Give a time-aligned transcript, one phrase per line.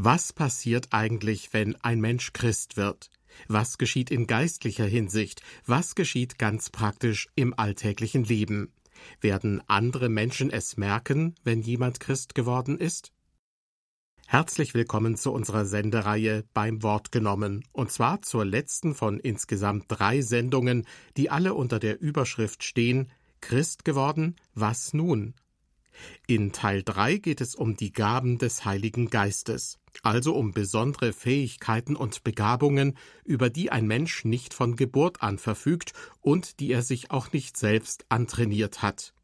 [0.00, 3.10] Was passiert eigentlich, wenn ein Mensch Christ wird?
[3.48, 5.42] Was geschieht in geistlicher Hinsicht?
[5.66, 8.72] Was geschieht ganz praktisch im alltäglichen Leben?
[9.20, 13.10] Werden andere Menschen es merken, wenn jemand Christ geworden ist?
[14.28, 20.20] Herzlich willkommen zu unserer Sendereihe beim Wort genommen, und zwar zur letzten von insgesamt drei
[20.20, 20.86] Sendungen,
[21.16, 23.10] die alle unter der Überschrift stehen
[23.40, 25.34] Christ geworden, was nun?
[26.26, 31.96] In Teil 3 geht es um die Gaben des Heiligen Geistes, also um besondere Fähigkeiten
[31.96, 37.10] und Begabungen, über die ein Mensch nicht von Geburt an verfügt und die er sich
[37.10, 39.14] auch nicht selbst antrainiert hat.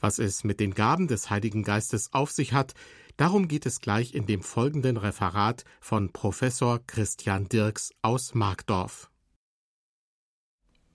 [0.00, 2.74] Was es mit den Gaben des Heiligen Geistes auf sich hat,
[3.16, 9.10] darum geht es gleich in dem folgenden Referat von Professor Christian Dirks aus Markdorf.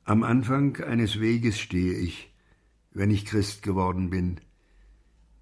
[0.03, 2.33] Am Anfang eines Weges stehe ich,
[2.91, 4.39] wenn ich Christ geworden bin.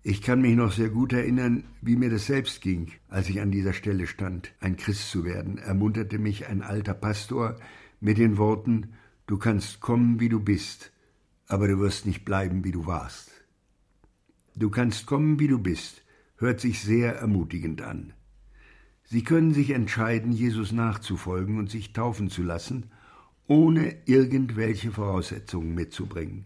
[0.07, 3.49] Ich kann mich noch sehr gut erinnern, wie mir das selbst ging, als ich an
[3.49, 4.53] dieser Stelle stand.
[4.59, 7.55] Ein Christ zu werden, ermunterte mich ein alter Pastor
[8.01, 8.93] mit den Worten
[9.25, 10.91] Du kannst kommen, wie du bist,
[11.47, 13.31] aber du wirst nicht bleiben, wie du warst.
[14.55, 16.03] Du kannst kommen, wie du bist,
[16.37, 18.13] hört sich sehr ermutigend an.
[19.05, 22.91] Sie können sich entscheiden, Jesus nachzufolgen und sich taufen zu lassen,
[23.47, 26.45] ohne irgendwelche Voraussetzungen mitzubringen.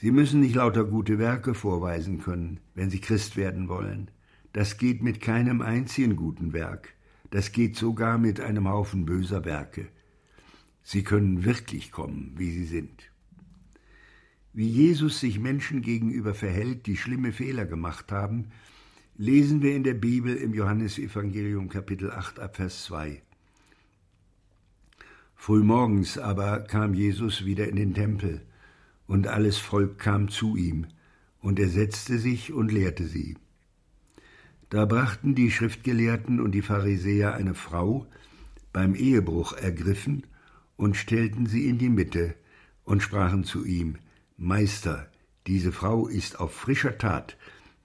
[0.00, 4.12] Sie müssen nicht lauter gute Werke vorweisen können, wenn Sie Christ werden wollen.
[4.52, 6.94] Das geht mit keinem einzigen guten Werk.
[7.30, 9.88] Das geht sogar mit einem Haufen böser Werke.
[10.84, 13.10] Sie können wirklich kommen, wie sie sind.
[14.52, 18.50] Wie Jesus sich Menschen gegenüber verhält, die schlimme Fehler gemacht haben,
[19.16, 23.20] lesen wir in der Bibel im Johannesevangelium Kapitel 8 ab Vers 2.
[25.34, 28.47] Frühmorgens aber kam Jesus wieder in den Tempel
[29.08, 30.86] und alles Volk kam zu ihm,
[31.40, 33.36] und er setzte sich und lehrte sie.
[34.70, 38.06] Da brachten die Schriftgelehrten und die Pharisäer eine Frau,
[38.72, 40.24] beim Ehebruch ergriffen,
[40.76, 42.36] und stellten sie in die Mitte
[42.84, 43.96] und sprachen zu ihm,
[44.36, 45.10] Meister,
[45.48, 47.36] diese Frau ist auf frischer Tat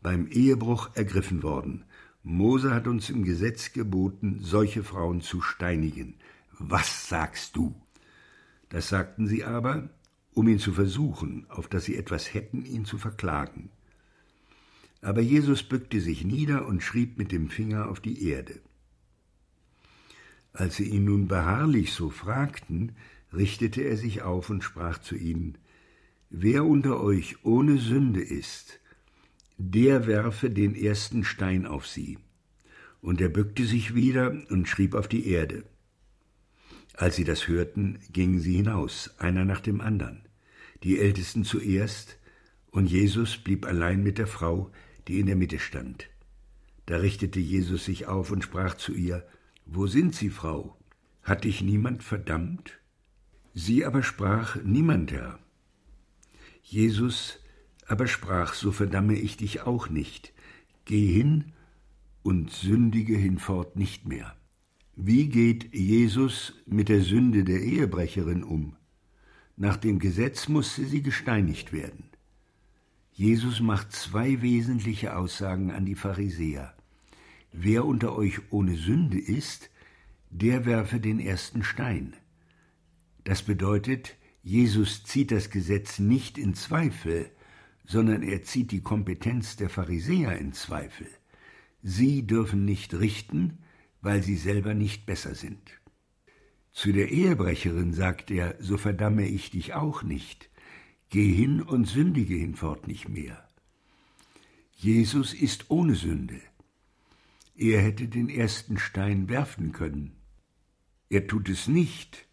[0.03, 1.86] beim Ehebruch ergriffen worden.
[2.22, 6.16] Mose hat uns im Gesetz geboten, solche Frauen zu steinigen.
[6.59, 7.74] Was sagst du?
[8.70, 9.90] Das sagten sie aber,
[10.34, 13.70] um ihn zu versuchen, auf dass sie etwas hätten, ihn zu verklagen.
[15.02, 18.62] Aber Jesus bückte sich nieder und schrieb mit dem Finger auf die Erde.
[20.54, 22.94] Als sie ihn nun beharrlich so fragten,
[23.34, 25.58] richtete er sich auf und sprach zu ihnen,
[26.30, 28.80] Wer unter euch ohne Sünde ist,
[29.58, 32.18] der werfe den ersten Stein auf sie.
[33.02, 35.64] Und er bückte sich wieder und schrieb auf die Erde.
[36.94, 40.28] Als sie das hörten, gingen sie hinaus, einer nach dem andern,
[40.84, 42.20] die Ältesten zuerst,
[42.72, 44.72] und Jesus blieb allein mit der Frau,
[45.08, 46.09] die in der Mitte stand.
[46.86, 49.26] Da richtete Jesus sich auf und sprach zu ihr,
[49.66, 50.78] Wo sind Sie, Frau?
[51.22, 52.80] Hat dich niemand verdammt?
[53.53, 55.40] Sie aber sprach, Niemand, Herr.
[56.64, 57.40] Jesus
[57.88, 60.34] aber sprach, So verdamme ich dich auch nicht.
[60.86, 61.53] Geh hin
[62.24, 64.36] und sündige hinfort nicht mehr.
[64.96, 68.76] Wie geht Jesus mit der Sünde der Ehebrecherin um?
[69.58, 72.09] Nach dem Gesetz musste sie gesteinigt werden.
[73.12, 76.76] Jesus macht zwei wesentliche Aussagen an die Pharisäer.
[77.52, 79.72] Wer unter euch ohne Sünde ist,
[80.30, 82.16] der werfe den ersten Stein.
[83.24, 87.32] Das bedeutet, Jesus zieht das Gesetz nicht in Zweifel,
[87.84, 91.08] sondern er zieht die Kompetenz der Pharisäer in Zweifel.
[91.82, 93.58] Sie dürfen nicht richten,
[94.03, 95.80] weil sie selber nicht besser sind.
[96.74, 100.50] Zu der Ehebrecherin sagt er, so verdamme ich dich auch nicht,
[101.09, 103.47] geh hin und sündige hinfort nicht mehr.
[104.75, 106.40] Jesus ist ohne Sünde.
[107.56, 110.12] Er hätte den ersten Stein werfen können.
[111.09, 112.28] Er tut es nicht.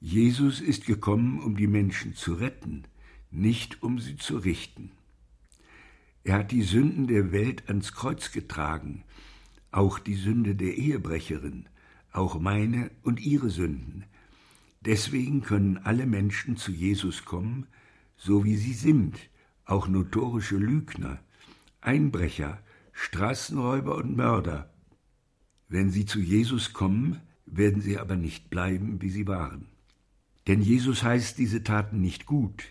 [0.00, 2.82] Jesus ist gekommen, um die Menschen zu retten,
[3.30, 4.90] nicht um sie zu richten.
[6.24, 9.04] Er hat die Sünden der Welt ans Kreuz getragen,
[9.72, 11.68] auch die Sünde der Ehebrecherin,
[12.12, 14.04] auch meine und ihre Sünden.
[14.82, 17.66] Deswegen können alle Menschen zu Jesus kommen,
[18.16, 19.16] so wie sie sind,
[19.64, 21.18] auch notorische Lügner,
[21.80, 22.60] Einbrecher,
[22.92, 24.72] Straßenräuber und Mörder.
[25.68, 29.66] Wenn sie zu Jesus kommen, werden sie aber nicht bleiben, wie sie waren.
[30.46, 32.64] Denn Jesus heißt diese Taten nicht gut.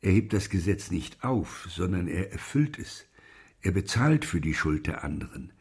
[0.00, 3.06] Er hebt das Gesetz nicht auf, sondern er erfüllt es.
[3.60, 5.52] Er bezahlt für die Schuld der anderen.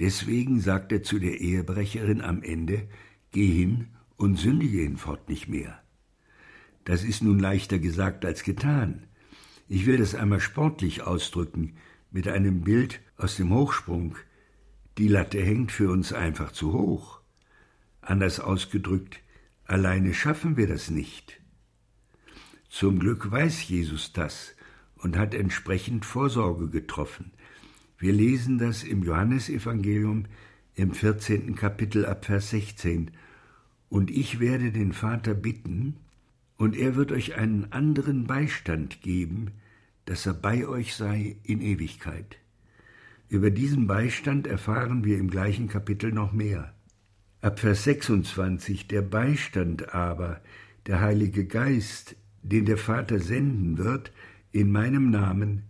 [0.00, 2.88] Deswegen sagt er zu der Ehebrecherin am Ende,
[3.32, 5.80] Geh hin und sündige hinfort nicht mehr.
[6.84, 9.04] Das ist nun leichter gesagt als getan.
[9.68, 11.76] Ich will das einmal sportlich ausdrücken
[12.10, 14.16] mit einem Bild aus dem Hochsprung.
[14.98, 17.20] Die Latte hängt für uns einfach zu hoch.
[18.00, 19.20] Anders ausgedrückt,
[19.64, 21.40] alleine schaffen wir das nicht.
[22.68, 24.56] Zum Glück weiß Jesus das
[24.96, 27.32] und hat entsprechend Vorsorge getroffen.
[28.00, 30.24] Wir lesen das im Johannesevangelium
[30.74, 31.54] im 14.
[31.54, 33.10] Kapitel ab Vers 16.
[33.90, 35.96] Und ich werde den Vater bitten,
[36.56, 39.50] und er wird euch einen anderen Beistand geben,
[40.06, 42.38] dass er bei euch sei in Ewigkeit.
[43.28, 46.72] Über diesen Beistand erfahren wir im gleichen Kapitel noch mehr.
[47.42, 50.40] Ab Vers 26, der Beistand aber,
[50.86, 54.10] der Heilige Geist, den der Vater senden wird,
[54.52, 55.64] in meinem Namen,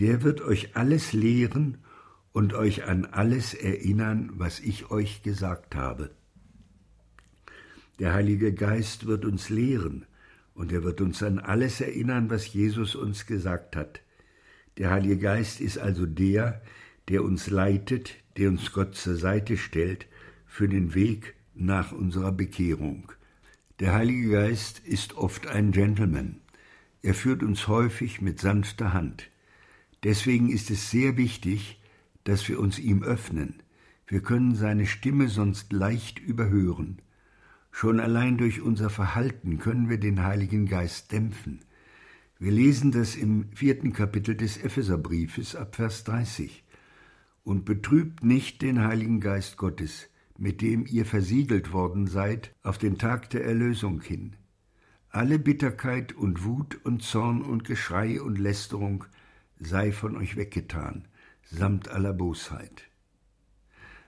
[0.00, 1.78] der wird euch alles lehren
[2.32, 6.10] und euch an alles erinnern, was ich euch gesagt habe.
[7.98, 10.06] Der Heilige Geist wird uns lehren,
[10.54, 14.00] und er wird uns an alles erinnern, was Jesus uns gesagt hat.
[14.78, 16.62] Der Heilige Geist ist also der,
[17.08, 20.06] der uns leitet, der uns Gott zur Seite stellt
[20.46, 23.12] für den Weg nach unserer Bekehrung.
[23.80, 26.40] Der Heilige Geist ist oft ein Gentleman.
[27.02, 29.29] Er führt uns häufig mit sanfter Hand.
[30.02, 31.80] Deswegen ist es sehr wichtig,
[32.24, 33.62] dass wir uns ihm öffnen.
[34.06, 37.00] Wir können seine Stimme sonst leicht überhören.
[37.70, 41.60] Schon allein durch unser Verhalten können wir den Heiligen Geist dämpfen.
[42.38, 46.64] Wir lesen das im vierten Kapitel des Epheserbriefes ab Vers 30.
[47.44, 50.08] Und betrübt nicht den Heiligen Geist Gottes,
[50.38, 54.36] mit dem ihr versiegelt worden seid auf den Tag der Erlösung hin.
[55.10, 59.04] Alle Bitterkeit und Wut und Zorn und Geschrei und Lästerung
[59.60, 61.06] sei von euch weggetan,
[61.44, 62.84] samt aller Bosheit.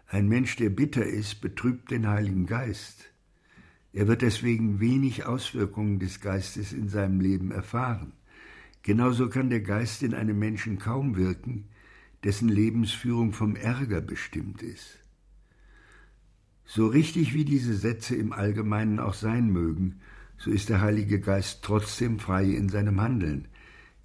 [0.09, 3.11] Ein Mensch, der bitter ist, betrübt den Heiligen Geist.
[3.93, 8.13] Er wird deswegen wenig Auswirkungen des Geistes in seinem Leben erfahren.
[8.83, 11.69] Genauso kann der Geist in einem Menschen kaum wirken,
[12.25, 14.99] dessen Lebensführung vom Ärger bestimmt ist.
[16.65, 20.01] So richtig wie diese Sätze im Allgemeinen auch sein mögen,
[20.39, 23.49] so ist der Heilige Geist trotzdem frei in seinem Handeln.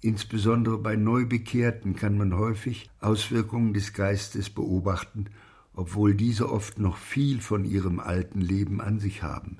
[0.00, 5.26] Insbesondere bei Neubekehrten kann man häufig Auswirkungen des Geistes beobachten,
[5.72, 9.58] obwohl diese oft noch viel von ihrem alten Leben an sich haben.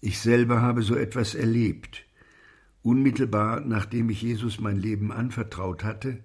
[0.00, 2.04] Ich selber habe so etwas erlebt.
[2.82, 6.22] Unmittelbar nachdem ich Jesus mein Leben anvertraut hatte,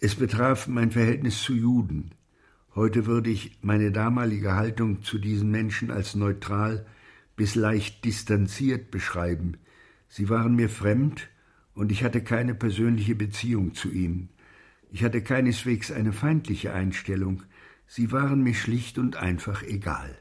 [0.00, 2.12] es betraf mein Verhältnis zu Juden.
[2.74, 6.86] Heute würde ich meine damalige Haltung zu diesen Menschen als neutral
[7.36, 9.58] bis leicht distanziert beschreiben.
[10.08, 11.28] Sie waren mir fremd
[11.74, 14.30] und ich hatte keine persönliche Beziehung zu ihnen.
[14.90, 17.42] Ich hatte keineswegs eine feindliche Einstellung,
[17.86, 20.18] sie waren mir schlicht und einfach egal.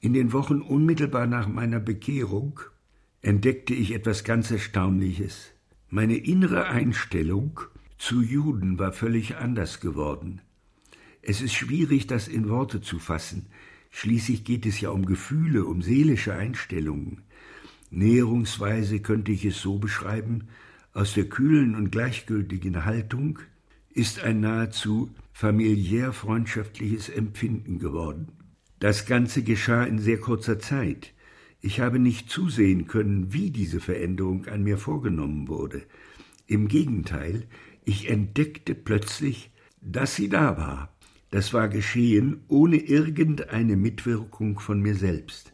[0.00, 2.60] In den Wochen unmittelbar nach meiner Bekehrung
[3.22, 5.52] entdeckte ich etwas ganz Erstaunliches.
[5.88, 7.60] Meine innere Einstellung
[7.96, 10.42] zu Juden war völlig anders geworden.
[11.22, 13.46] Es ist schwierig, das in Worte zu fassen.
[13.90, 17.22] Schließlich geht es ja um Gefühle, um seelische Einstellungen.
[17.96, 20.48] Näherungsweise könnte ich es so beschreiben,
[20.94, 23.38] aus der kühlen und gleichgültigen Haltung
[23.90, 28.32] ist ein nahezu familiär freundschaftliches Empfinden geworden.
[28.80, 31.12] Das Ganze geschah in sehr kurzer Zeit.
[31.60, 35.82] Ich habe nicht zusehen können, wie diese Veränderung an mir vorgenommen wurde.
[36.48, 37.44] Im Gegenteil,
[37.84, 40.92] ich entdeckte plötzlich, dass sie da war.
[41.30, 45.52] Das war geschehen ohne irgendeine Mitwirkung von mir selbst.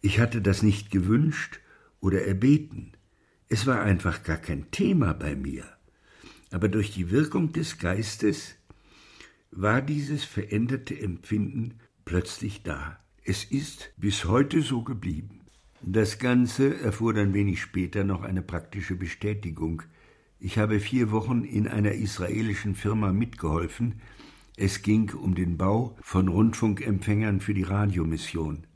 [0.00, 1.60] Ich hatte das nicht gewünscht
[2.00, 2.92] oder erbeten.
[3.48, 5.64] Es war einfach gar kein Thema bei mir.
[6.50, 8.56] Aber durch die Wirkung des Geistes
[9.50, 11.74] war dieses veränderte Empfinden
[12.04, 12.98] plötzlich da.
[13.24, 15.40] Es ist bis heute so geblieben.
[15.82, 19.82] Das Ganze erfuhr dann wenig später noch eine praktische Bestätigung.
[20.38, 24.00] Ich habe vier Wochen in einer israelischen Firma mitgeholfen.
[24.56, 28.66] Es ging um den Bau von Rundfunkempfängern für die Radiomission.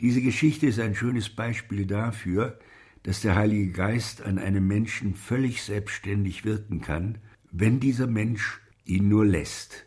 [0.00, 2.58] Diese Geschichte ist ein schönes Beispiel dafür,
[3.02, 7.18] dass der Heilige Geist an einem Menschen völlig selbstständig wirken kann,
[7.50, 9.86] wenn dieser Mensch ihn nur lässt.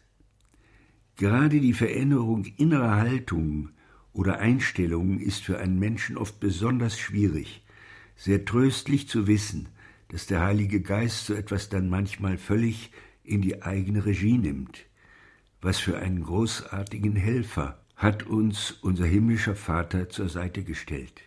[1.16, 3.74] Gerade die Veränderung innerer Haltungen
[4.14, 7.66] oder Einstellungen ist für einen Menschen oft besonders schwierig.
[8.16, 9.70] Sehr tröstlich zu wissen,
[10.10, 12.92] dass der Heilige Geist so etwas dann manchmal völlig
[13.24, 14.86] in die eigene Regie nimmt.
[15.62, 21.22] Was für einen großartigen Helfer hat uns unser himmlischer Vater zur Seite gestellt.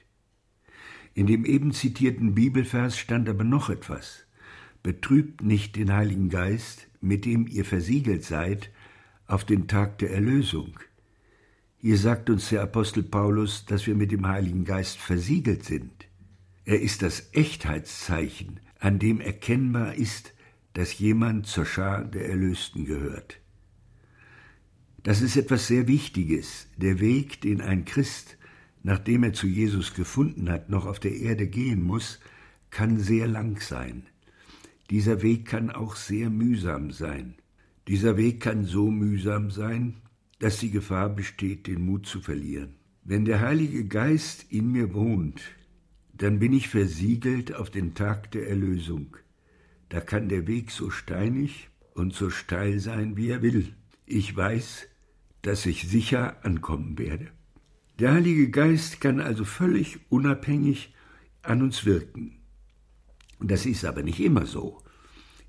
[1.15, 4.27] In dem eben zitierten Bibelvers stand aber noch etwas.
[4.83, 8.71] Betrübt nicht den Heiligen Geist, mit dem ihr versiegelt seid,
[9.27, 10.79] auf den Tag der Erlösung.
[11.79, 16.07] Hier sagt uns der Apostel Paulus, dass wir mit dem Heiligen Geist versiegelt sind.
[16.67, 20.35] Er ist das Echtheitszeichen, an dem erkennbar ist,
[20.75, 23.41] dass jemand zur Schar der Erlösten gehört.
[25.07, 26.67] Das ist etwas sehr Wichtiges.
[26.77, 28.37] Der Weg, den ein Christ,
[28.83, 32.19] nachdem er zu Jesus gefunden hat, noch auf der Erde gehen muss,
[32.71, 34.09] kann sehr lang sein.
[34.91, 37.37] Dieser Weg kann auch sehr mühsam sein.
[37.87, 39.95] Dieser Weg kann so mühsam sein,
[40.41, 42.75] dass die Gefahr besteht, den Mut zu verlieren.
[43.05, 45.41] Wenn der Heilige Geist in mir wohnt,
[46.15, 49.17] dann bin ich versiegelt auf den Tag der Erlösung.
[49.89, 53.73] Da kann der Weg so steinig und so steil sein, wie er will.
[54.05, 54.89] Ich weiß,
[55.47, 57.29] dass ich sicher ankommen werde.
[58.01, 60.93] Der Heilige Geist kann also völlig unabhängig
[61.43, 62.39] an uns wirken.
[63.39, 64.83] Das ist aber nicht immer so.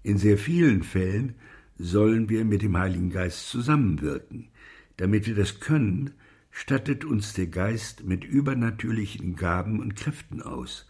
[0.04, 1.34] In sehr vielen Fällen
[1.80, 4.50] sollen wir mit dem Heiligen Geist zusammenwirken.
[4.98, 6.12] Damit wir das können,
[6.51, 10.86] stattet uns der Geist mit übernatürlichen Gaben und Kräften aus.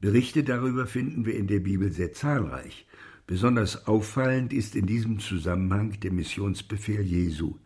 [0.00, 2.86] Berichte darüber finden wir in der Bibel sehr zahlreich.
[3.26, 7.58] Besonders auffallend ist in diesem Zusammenhang der Missionsbefehl Jesu.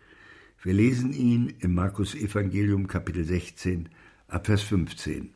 [0.64, 3.90] Wir lesen ihn im Markus Evangelium Kapitel 16
[4.28, 5.34] Abvers 15.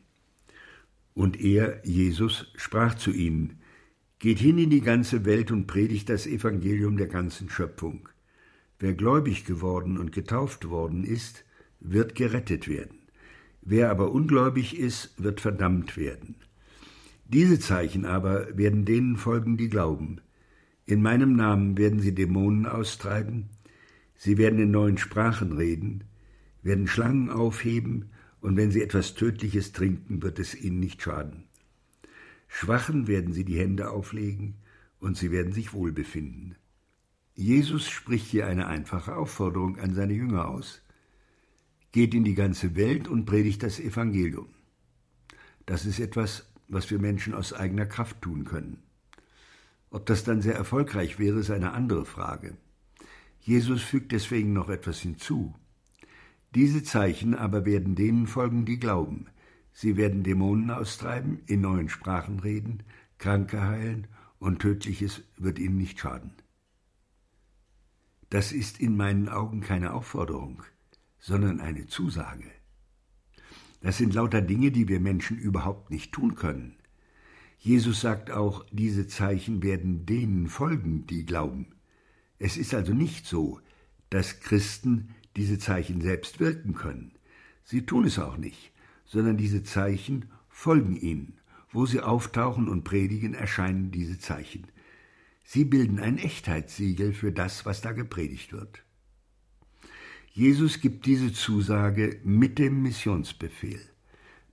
[1.13, 3.59] Und er, Jesus, sprach zu ihnen,
[4.17, 8.09] Geht hin in die ganze Welt und predigt das Evangelium der ganzen Schöpfung.
[8.79, 11.45] Wer gläubig geworden und getauft worden ist,
[11.79, 12.97] wird gerettet werden.
[13.61, 16.37] Wer aber ungläubig ist, wird verdammt werden.
[17.25, 20.21] Diese Zeichen aber werden denen folgen, die glauben.
[20.87, 23.51] In meinem Namen werden sie Dämonen austreiben,
[24.21, 26.03] Sie werden in neuen Sprachen reden,
[26.61, 28.09] werden Schlangen aufheben,
[28.41, 31.45] und wenn sie etwas Tödliches trinken, wird es ihnen nicht schaden.
[32.49, 34.55] Schwachen werden sie die Hände auflegen,
[34.99, 36.55] und sie werden sich wohlbefinden.
[37.33, 40.81] Jesus spricht hier eine einfache Aufforderung an seine Jünger aus.
[41.93, 44.49] Geht in die ganze Welt und predigt das Evangelium.
[45.65, 48.83] Das ist etwas, was wir Menschen aus eigener Kraft tun können.
[49.91, 52.57] Ob das dann sehr erfolgreich wäre, ist eine andere Frage.
[53.39, 55.55] Jesus fügt deswegen noch etwas hinzu.
[56.55, 59.27] Diese Zeichen aber werden denen folgen, die glauben.
[59.71, 62.83] Sie werden Dämonen austreiben, in neuen Sprachen reden,
[63.17, 64.07] Kranke heilen,
[64.39, 66.31] und Tödliches wird ihnen nicht schaden.
[68.29, 70.63] Das ist in meinen Augen keine Aufforderung,
[71.17, 72.49] sondern eine Zusage.
[73.81, 76.75] Das sind lauter Dinge, die wir Menschen überhaupt nicht tun können.
[77.57, 81.67] Jesus sagt auch, diese Zeichen werden denen folgen, die glauben.
[82.39, 83.59] Es ist also nicht so,
[84.09, 87.11] dass Christen diese Zeichen selbst wirken können.
[87.63, 88.71] Sie tun es auch nicht,
[89.05, 91.35] sondern diese Zeichen folgen ihnen.
[91.71, 94.65] Wo sie auftauchen und predigen, erscheinen diese Zeichen.
[95.43, 98.83] Sie bilden ein Echtheitssiegel für das, was da gepredigt wird.
[100.31, 103.81] Jesus gibt diese Zusage mit dem Missionsbefehl.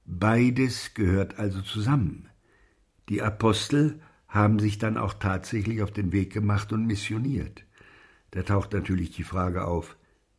[0.05, 2.29] Beides gehört also zusammen.
[3.09, 7.66] Die Apostel haben sich dann auch tatsächlich auf den Weg gemacht und missioniert.
[8.31, 9.97] Da taucht natürlich die Frage auf,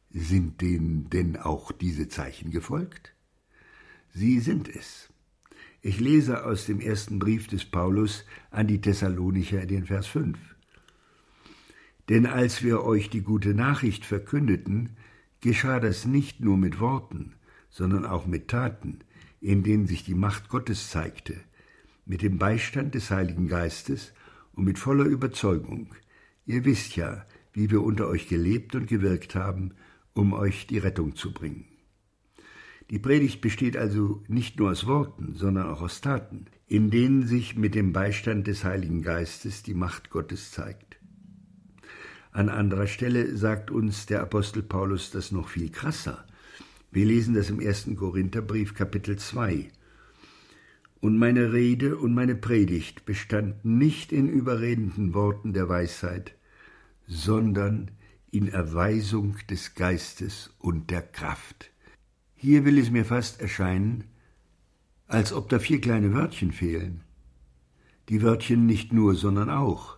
[0.10, 3.14] sind denen denn auch diese Zeichen gefolgt?
[4.14, 5.10] Sie sind es.
[5.82, 10.38] Ich lese aus dem ersten Brief des Paulus an die Thessalonicher den Vers 5.
[12.10, 14.96] Denn als wir euch die gute Nachricht verkündeten,
[15.42, 17.34] geschah das nicht nur mit Worten,
[17.70, 19.00] sondern auch mit Taten,
[19.40, 21.36] in denen sich die Macht Gottes zeigte,
[22.06, 24.14] mit dem Beistand des Heiligen Geistes
[24.54, 25.94] und mit voller Überzeugung.
[26.46, 27.26] Ihr wisst ja,
[27.58, 29.72] wie wir unter euch gelebt und gewirkt haben,
[30.14, 31.66] um euch die Rettung zu bringen.
[32.92, 37.56] Die Predigt besteht also nicht nur aus Worten, sondern auch aus Taten, in denen sich
[37.56, 41.00] mit dem Beistand des Heiligen Geistes die Macht Gottes zeigt.
[42.32, 46.24] An anderer Stelle sagt uns der Apostel Paulus das noch viel krasser.
[46.92, 49.68] Wir lesen das im ersten Korintherbrief Kapitel 2.
[51.00, 56.38] Und meine Rede und meine Predigt bestanden nicht in überredenden Worten der Weisheit,
[57.08, 57.92] sondern
[58.30, 61.72] in Erweisung des Geistes und der Kraft.
[62.36, 64.04] Hier will es mir fast erscheinen,
[65.08, 67.02] als ob da vier kleine Wörtchen fehlen.
[68.10, 69.98] Die Wörtchen nicht nur, sondern auch.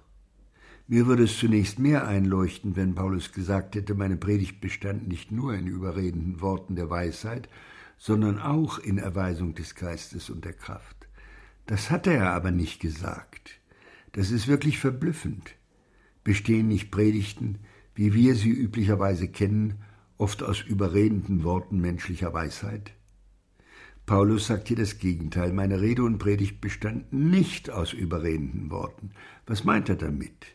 [0.88, 5.54] Mir würde es zunächst mehr einleuchten, wenn Paulus gesagt hätte, meine Predigt bestand nicht nur
[5.54, 7.50] in überredenden Worten der Weisheit,
[7.98, 11.08] sondern auch in Erweisung des Geistes und der Kraft.
[11.66, 13.60] Das hat er aber nicht gesagt.
[14.14, 15.56] Das ist wirklich verblüffend
[16.30, 17.58] bestehen nicht Predigten,
[17.96, 19.80] wie wir sie üblicherweise kennen,
[20.20, 22.92] oft aus überredenden Worten menschlicher Weisheit?
[24.06, 25.52] Paulus sagt hier das Gegenteil.
[25.54, 29.10] Meine Rede und Predigt bestanden nicht aus überredenden Worten.
[29.48, 30.46] Was meint er damit?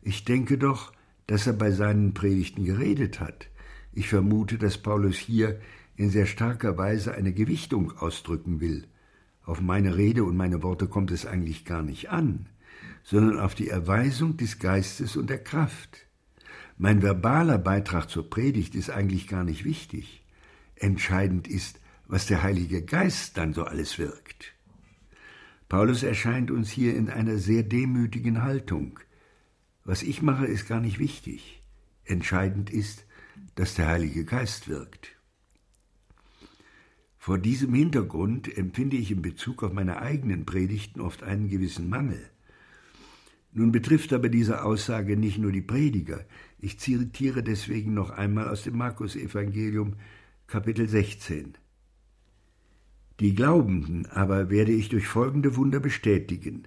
[0.00, 0.94] Ich denke doch,
[1.26, 3.50] dass er bei seinen Predigten geredet hat.
[3.92, 5.60] Ich vermute, dass Paulus hier
[5.96, 8.86] in sehr starker Weise eine Gewichtung ausdrücken will.
[9.44, 12.48] Auf meine Rede und meine Worte kommt es eigentlich gar nicht an
[13.02, 16.06] sondern auf die Erweisung des Geistes und der Kraft.
[16.76, 20.24] Mein verbaler Beitrag zur Predigt ist eigentlich gar nicht wichtig.
[20.76, 24.54] Entscheidend ist, was der Heilige Geist dann so alles wirkt.
[25.68, 29.00] Paulus erscheint uns hier in einer sehr demütigen Haltung.
[29.84, 31.62] Was ich mache, ist gar nicht wichtig.
[32.04, 33.04] Entscheidend ist,
[33.54, 35.16] dass der Heilige Geist wirkt.
[37.18, 42.30] Vor diesem Hintergrund empfinde ich in Bezug auf meine eigenen Predigten oft einen gewissen Mangel.
[43.52, 46.24] Nun betrifft aber diese Aussage nicht nur die Prediger.
[46.58, 49.94] Ich zitiere deswegen noch einmal aus dem Markus-Evangelium,
[50.46, 51.54] Kapitel 16.
[53.20, 56.64] Die Glaubenden aber werde ich durch folgende Wunder bestätigen.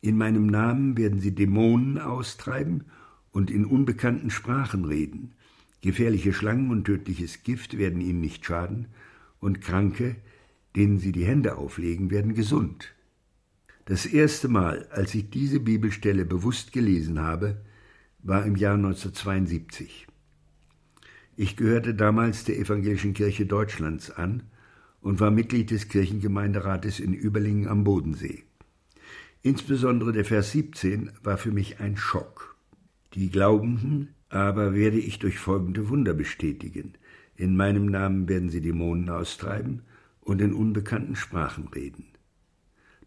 [0.00, 2.84] In meinem Namen werden sie Dämonen austreiben
[3.30, 5.32] und in unbekannten Sprachen reden.
[5.80, 8.88] Gefährliche Schlangen und tödliches Gift werden ihnen nicht schaden,
[9.40, 10.16] und Kranke,
[10.74, 12.94] denen sie die Hände auflegen, werden gesund.
[13.88, 17.56] Das erste Mal, als ich diese Bibelstelle bewusst gelesen habe,
[18.18, 20.06] war im Jahr 1972.
[21.36, 24.42] Ich gehörte damals der Evangelischen Kirche Deutschlands an
[25.00, 28.44] und war Mitglied des Kirchengemeinderates in Überlingen am Bodensee.
[29.40, 32.56] Insbesondere der Vers 17 war für mich ein Schock.
[33.14, 36.92] Die Glaubenden aber werde ich durch folgende Wunder bestätigen.
[37.36, 39.80] In meinem Namen werden sie Dämonen austreiben
[40.20, 42.07] und in unbekannten Sprachen reden.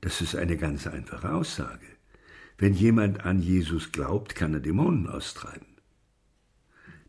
[0.02, 1.86] Das ist eine ganz einfache Aussage.
[2.58, 5.68] Wenn jemand an Jesus glaubt, kann er Dämonen austreiben.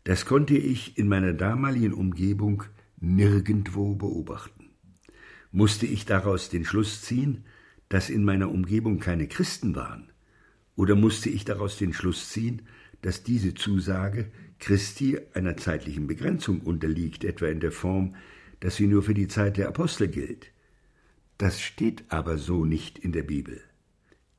[0.03, 2.63] Das konnte ich in meiner damaligen Umgebung
[2.99, 4.69] nirgendwo beobachten.
[5.51, 7.45] Musste ich daraus den Schluss ziehen,
[7.89, 10.11] dass in meiner Umgebung keine Christen waren?
[10.75, 12.63] Oder musste ich daraus den Schluss ziehen,
[13.01, 18.15] dass diese Zusage Christi einer zeitlichen Begrenzung unterliegt, etwa in der Form,
[18.59, 20.52] dass sie nur für die Zeit der Apostel gilt?
[21.43, 23.59] Das steht aber so nicht in der Bibel.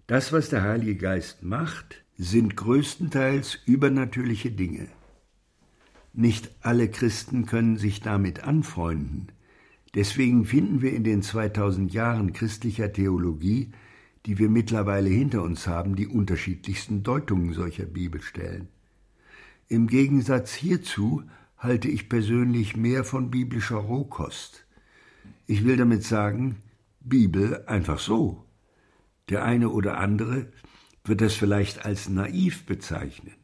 [0.06, 4.88] Das, was der Heilige Geist macht, sind größtenteils übernatürliche Dinge.
[6.14, 9.26] Nicht alle Christen können sich damit anfreunden.
[9.94, 13.72] Deswegen finden wir in den 2000 Jahren christlicher Theologie,
[14.24, 18.68] die wir mittlerweile hinter uns haben, die unterschiedlichsten Deutungen solcher Bibelstellen.
[19.68, 21.22] Im Gegensatz hierzu
[21.59, 24.64] halte ich persönlich mehr von biblischer Rohkost.
[25.46, 26.62] Ich will damit sagen,
[27.05, 28.45] Bibel einfach so.
[29.29, 30.51] Der eine oder andere
[31.05, 33.35] wird das vielleicht als naiv bezeichnen.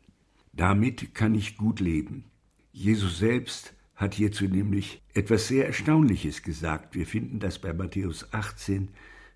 [0.53, 2.25] Damit kann ich gut leben.
[2.73, 6.94] Jesus selbst hat hierzu nämlich etwas sehr Erstaunliches gesagt.
[6.94, 8.88] Wir finden das bei Matthäus 18,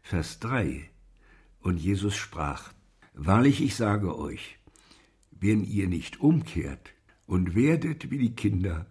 [0.03, 0.89] Vers 3.
[1.61, 2.73] Und Jesus sprach,
[3.13, 4.59] Wahrlich, ich sage euch,
[5.31, 6.95] wenn ihr nicht umkehrt
[7.27, 8.87] und werdet wie die Kinder,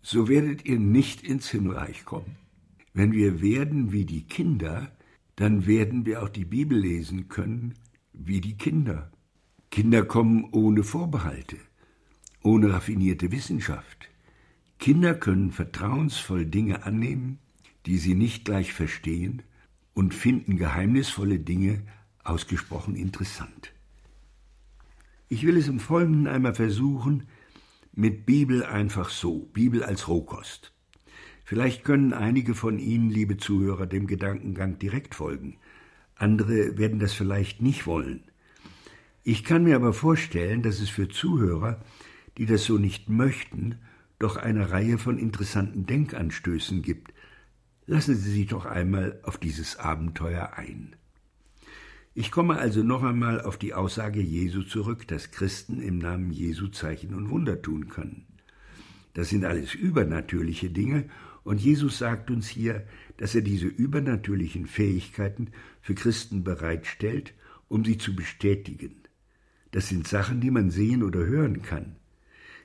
[0.00, 2.36] so werdet ihr nicht ins Himmelreich kommen.
[2.96, 4.90] Wenn wir werden wie die Kinder,
[5.34, 7.74] dann werden wir auch die Bibel lesen können
[8.14, 9.12] wie die Kinder.
[9.70, 11.58] Kinder kommen ohne Vorbehalte,
[12.42, 14.08] ohne raffinierte Wissenschaft.
[14.78, 17.38] Kinder können vertrauensvoll Dinge annehmen,
[17.84, 19.42] die sie nicht gleich verstehen,
[19.92, 21.82] und finden geheimnisvolle Dinge
[22.24, 23.74] ausgesprochen interessant.
[25.28, 27.24] Ich will es im Folgenden einmal versuchen,
[27.92, 30.72] mit Bibel einfach so, Bibel als Rohkost.
[31.46, 35.58] Vielleicht können einige von Ihnen, liebe Zuhörer, dem Gedankengang direkt folgen.
[36.16, 38.24] Andere werden das vielleicht nicht wollen.
[39.22, 41.80] Ich kann mir aber vorstellen, dass es für Zuhörer,
[42.36, 43.76] die das so nicht möchten,
[44.18, 47.14] doch eine Reihe von interessanten Denkanstößen gibt.
[47.86, 50.96] Lassen Sie sich doch einmal auf dieses Abenteuer ein.
[52.12, 56.66] Ich komme also noch einmal auf die Aussage Jesu zurück, dass Christen im Namen Jesu
[56.66, 58.26] Zeichen und Wunder tun können.
[59.14, 61.04] Das sind alles übernatürliche Dinge
[61.46, 62.84] und Jesus sagt uns hier,
[63.18, 67.34] dass er diese übernatürlichen Fähigkeiten für Christen bereitstellt,
[67.68, 68.96] um sie zu bestätigen.
[69.70, 71.94] Das sind Sachen, die man sehen oder hören kann,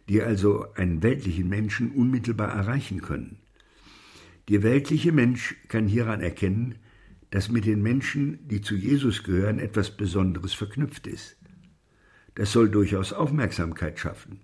[0.10, 3.38] die also einen weltlichen Menschen unmittelbar erreichen können.
[4.50, 6.80] Der weltliche Mensch kann hieran erkennen,
[7.30, 11.38] dass mit den Menschen, die zu Jesus gehören, etwas Besonderes verknüpft ist.
[12.34, 14.40] Das soll durchaus Aufmerksamkeit schaffen.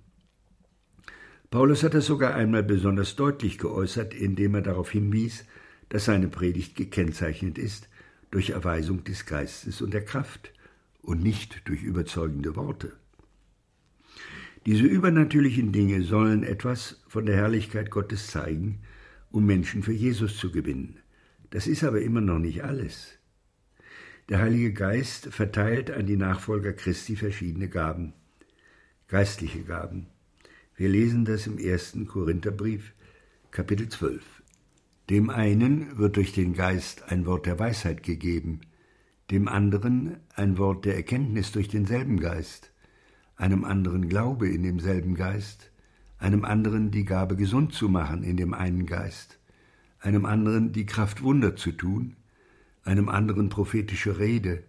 [1.49, 5.45] Paulus hat das sogar einmal besonders deutlich geäußert, indem er darauf hinwies,
[5.89, 7.87] dass seine Predigt gekennzeichnet ist
[8.31, 10.51] durch Erweisung des Geistes und der Kraft
[11.01, 12.91] und nicht durch überzeugende Worte.
[14.65, 18.81] Diese übernatürlichen Dinge sollen etwas von der Herrlichkeit Gottes zeigen,
[19.31, 20.99] um Menschen für Jesus zu gewinnen.
[21.51, 23.17] Das ist aber immer noch nicht alles.
[24.27, 28.11] Der Heilige Geist verteilt an die Nachfolger Christi verschiedene Gaben,
[29.07, 30.07] geistliche Gaben.
[30.79, 32.93] Wir lesen das im ersten Korintherbrief,
[33.49, 34.21] Kapitel 12.
[35.09, 38.61] Dem einen wird durch den Geist ein Wort der Weisheit gegeben,
[39.31, 42.71] dem anderen ein Wort der Erkenntnis durch denselben Geist,
[43.37, 45.71] einem anderen Glaube in demselben Geist,
[46.19, 49.39] einem anderen die Gabe gesund zu machen in dem einen Geist,
[49.99, 52.17] einem anderen die Kraft Wunder zu tun,
[52.83, 54.61] einem anderen prophetische Rede,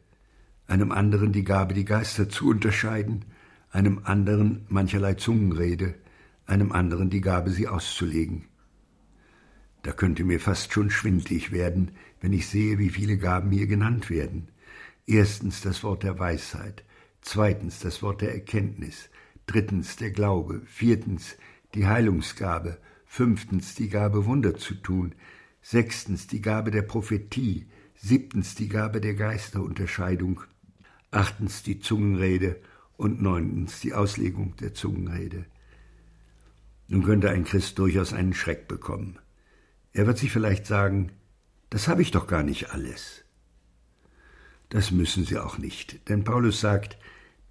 [0.68, 3.26] einem anderen die Gabe die Geister zu unterscheiden,
[3.70, 5.94] einem anderen mancherlei Zungenrede,
[6.46, 8.44] einem anderen die Gabe sie auszulegen.
[9.82, 14.10] Da könnte mir fast schon schwindlig werden, wenn ich sehe, wie viele Gaben hier genannt
[14.10, 14.48] werden.
[15.06, 16.84] Erstens das Wort der Weisheit,
[17.20, 19.08] zweitens das Wort der Erkenntnis,
[19.46, 21.36] drittens der Glaube, viertens
[21.74, 25.14] die Heilungsgabe, fünftens die Gabe Wunder zu tun,
[25.62, 30.42] sechstens die Gabe der Prophetie, siebtens die Gabe der Geisterunterscheidung,
[31.10, 32.60] achtens die Zungenrede
[32.98, 35.46] und neuntens die Auslegung der Zungenrede.
[36.88, 39.18] Nun könnte ein Christ durchaus einen Schreck bekommen.
[39.92, 41.12] Er wird sich vielleicht sagen,
[41.70, 43.24] das habe ich doch gar nicht alles.
[44.68, 46.98] Das müssen Sie auch nicht, denn Paulus sagt,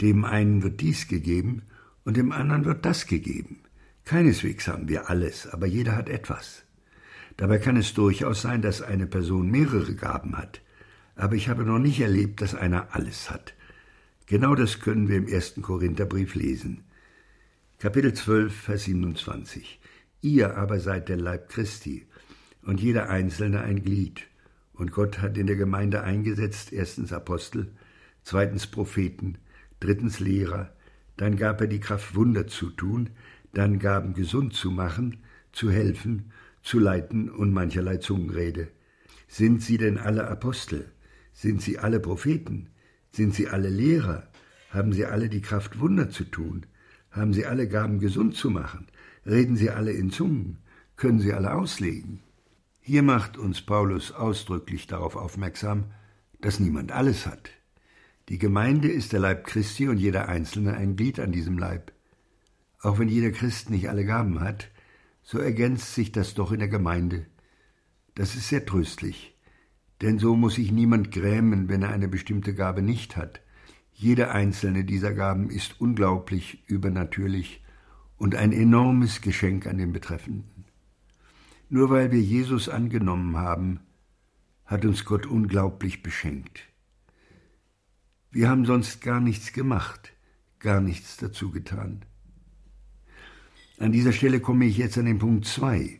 [0.01, 1.63] dem einen wird dies gegeben
[2.03, 3.61] und dem anderen wird das gegeben.
[4.05, 6.63] Keineswegs haben wir alles, aber jeder hat etwas.
[7.37, 10.61] Dabei kann es durchaus sein, dass eine Person mehrere Gaben hat,
[11.15, 13.53] aber ich habe noch nicht erlebt, dass einer alles hat.
[14.29, 16.83] Genau das können wir im ersten Korintherbrief lesen.
[17.79, 19.79] Kapitel 12, Vers 27.
[20.19, 22.05] Ihr aber seid der Leib Christi
[22.61, 24.27] und jeder Einzelne ein Glied.
[24.73, 27.71] Und Gott hat in der Gemeinde eingesetzt, erstens Apostel,
[28.21, 29.37] zweitens Propheten,
[29.79, 30.73] drittens Lehrer,
[31.15, 33.11] dann gab er die Kraft, Wunder zu tun,
[33.53, 38.67] dann Gaben gesund zu machen, zu helfen, zu leiten und mancherlei Zungenrede.
[39.29, 40.91] Sind sie denn alle Apostel?
[41.31, 42.67] Sind sie alle Propheten?
[43.17, 44.27] Sind sie alle Lehrer?
[44.69, 46.67] Haben sie alle die Kraft, Wunder zu tun?
[47.09, 48.85] Haben sie alle Gaben gesund zu machen?
[49.25, 50.59] Reden sie alle in Zungen?
[50.97, 52.19] Können sie alle auslegen?
[52.79, 55.85] Hier macht uns Paulus ausdrücklich darauf aufmerksam,
[56.41, 57.49] dass niemand alles hat.
[58.29, 61.93] Die Gemeinde ist der Leib Christi und jeder Einzelne ein Glied an diesem Leib.
[62.81, 64.69] Auch wenn jeder Christ nicht alle Gaben hat,
[65.23, 67.25] so ergänzt sich das doch in der Gemeinde.
[68.13, 69.35] Das ist sehr tröstlich,
[70.01, 73.41] denn so muss sich niemand grämen, wenn er eine bestimmte Gabe nicht hat.
[73.93, 77.63] Jede einzelne dieser Gaben ist unglaublich übernatürlich
[78.17, 80.65] und ein enormes Geschenk an den Betreffenden.
[81.69, 83.79] Nur weil wir Jesus angenommen haben,
[84.65, 86.63] hat uns Gott unglaublich beschenkt.
[88.31, 90.13] Wir haben sonst gar nichts gemacht,
[90.59, 92.05] gar nichts dazu getan.
[93.79, 95.99] An dieser Stelle komme ich jetzt an den Punkt zwei.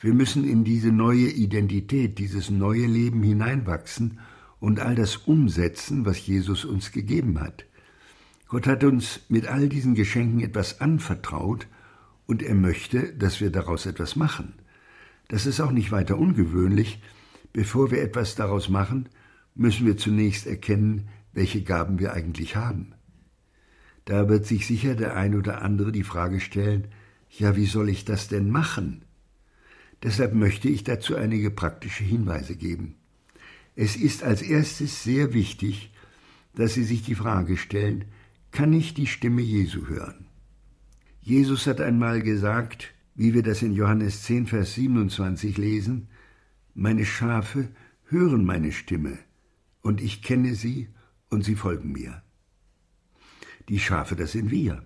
[0.00, 4.20] Wir müssen in diese neue Identität, dieses neue Leben hineinwachsen
[4.60, 7.64] und all das umsetzen, was Jesus uns gegeben hat.
[8.46, 11.66] Gott hat uns mit all diesen Geschenken etwas anvertraut
[12.26, 14.54] und er möchte, dass wir daraus etwas machen.
[15.28, 17.02] Das ist auch nicht weiter ungewöhnlich.
[17.52, 19.08] Bevor wir etwas daraus machen,
[19.54, 22.94] müssen wir zunächst erkennen, welche Gaben wir eigentlich haben.
[24.04, 26.88] Da wird sich sicher der ein oder andere die Frage stellen,
[27.30, 29.02] ja, wie soll ich das denn machen?
[30.02, 32.94] Deshalb möchte ich dazu einige praktische Hinweise geben.
[33.74, 35.92] Es ist als erstes sehr wichtig,
[36.54, 38.06] dass Sie sich die Frage stellen,
[38.50, 40.26] kann ich die Stimme Jesu hören?
[41.20, 46.08] Jesus hat einmal gesagt, wie wir das in Johannes 10, Vers 27 lesen,
[46.74, 47.68] meine Schafe
[48.06, 49.18] hören meine Stimme,
[49.82, 50.88] und ich kenne sie,
[51.28, 52.22] und sie folgen mir.
[53.68, 54.82] Die Schafe, das sind wir.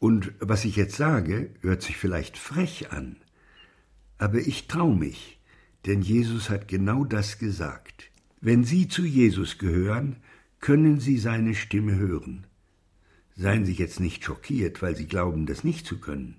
[0.00, 3.16] Und was ich jetzt sage, hört sich vielleicht frech an,
[4.16, 5.38] aber ich trau mich,
[5.86, 8.10] denn Jesus hat genau das gesagt.
[8.40, 10.16] Wenn Sie zu Jesus gehören,
[10.58, 12.46] können Sie seine Stimme hören.
[13.36, 16.36] Seien Sie jetzt nicht schockiert, weil Sie glauben, das nicht zu können.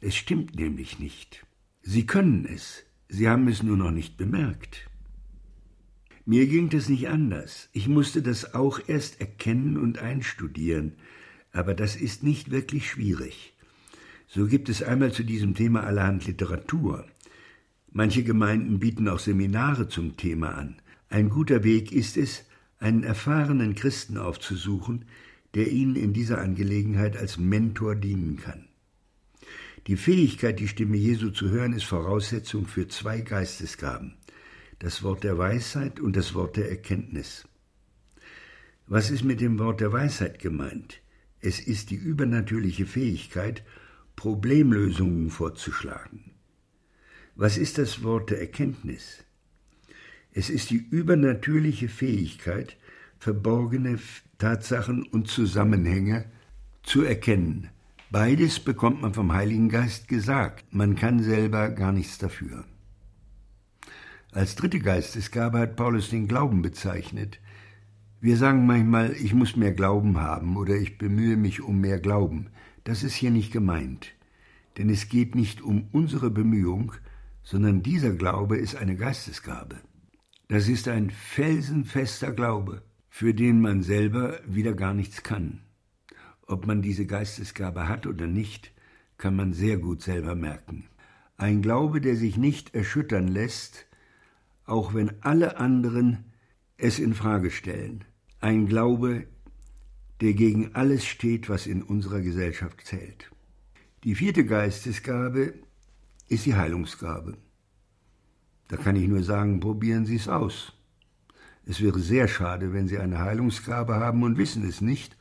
[0.00, 1.44] Es stimmt nämlich nicht.
[1.82, 4.88] Sie können es, Sie haben es nur noch nicht bemerkt.
[6.24, 7.68] Mir ging das nicht anders.
[7.72, 10.94] Ich musste das auch erst erkennen und einstudieren,
[11.56, 13.54] aber das ist nicht wirklich schwierig.
[14.28, 17.06] So gibt es einmal zu diesem Thema allerhand Literatur.
[17.90, 20.76] Manche Gemeinden bieten auch Seminare zum Thema an.
[21.08, 22.44] Ein guter Weg ist es,
[22.78, 25.06] einen erfahrenen Christen aufzusuchen,
[25.54, 28.66] der Ihnen in dieser Angelegenheit als Mentor dienen kann.
[29.86, 34.14] Die Fähigkeit, die Stimme Jesu zu hören, ist Voraussetzung für zwei Geistesgaben,
[34.80, 37.48] das Wort der Weisheit und das Wort der Erkenntnis.
[38.86, 41.00] Was ist mit dem Wort der Weisheit gemeint?
[41.40, 43.62] Es ist die übernatürliche Fähigkeit,
[44.16, 46.32] Problemlösungen vorzuschlagen.
[47.34, 49.24] Was ist das Wort der Erkenntnis?
[50.32, 52.76] Es ist die übernatürliche Fähigkeit,
[53.18, 53.98] verborgene
[54.38, 56.26] Tatsachen und Zusammenhänge
[56.82, 57.70] zu erkennen.
[58.10, 62.64] Beides bekommt man vom Heiligen Geist gesagt, man kann selber gar nichts dafür.
[64.32, 67.40] Als dritte Geistesgabe hat Paulus den Glauben bezeichnet.
[68.20, 72.48] Wir sagen manchmal, ich muss mehr Glauben haben oder ich bemühe mich um mehr Glauben.
[72.84, 74.14] Das ist hier nicht gemeint.
[74.78, 76.92] Denn es geht nicht um unsere Bemühung,
[77.42, 79.76] sondern dieser Glaube ist eine Geistesgabe.
[80.48, 85.60] Das ist ein felsenfester Glaube, für den man selber wieder gar nichts kann.
[86.46, 88.72] Ob man diese Geistesgabe hat oder nicht,
[89.18, 90.86] kann man sehr gut selber merken.
[91.36, 93.86] Ein Glaube, der sich nicht erschüttern lässt,
[94.64, 96.24] auch wenn alle anderen
[96.76, 98.04] es in Frage stellen.
[98.40, 99.26] Ein Glaube,
[100.20, 103.30] der gegen alles steht, was in unserer Gesellschaft zählt.
[104.04, 105.54] Die vierte Geistesgabe
[106.28, 107.36] ist die Heilungsgabe.
[108.68, 110.72] Da kann ich nur sagen, probieren Sie es aus.
[111.64, 115.16] Es wäre sehr schade, wenn Sie eine Heilungsgabe haben und wissen es nicht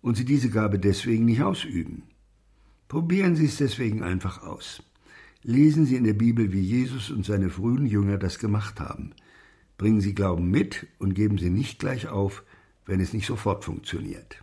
[0.00, 2.04] und Sie diese Gabe deswegen nicht ausüben.
[2.88, 4.82] Probieren Sie es deswegen einfach aus.
[5.42, 9.12] Lesen Sie in der Bibel, wie Jesus und seine frühen Jünger das gemacht haben.
[9.78, 12.44] Bringen Sie Glauben mit und geben Sie nicht gleich auf,
[12.86, 14.42] wenn es nicht sofort funktioniert.